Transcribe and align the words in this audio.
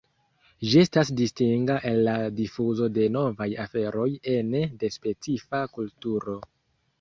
Ĝi 0.69 0.77
estas 0.83 1.09
distinga 1.17 1.75
el 1.89 2.01
la 2.07 2.15
difuzo 2.39 2.87
de 2.95 3.05
novaj 3.17 3.47
aferoj 3.67 4.09
ene 4.37 4.63
de 4.85 4.91
specifa 4.97 5.63
kulturo. 5.79 6.37